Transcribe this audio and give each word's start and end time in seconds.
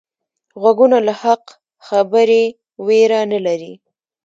غوږونه 0.61 0.97
له 1.07 1.13
حق 1.21 1.43
خبرې 1.87 2.43
ویره 2.85 3.21
نه 3.31 3.39
لري 3.45 3.73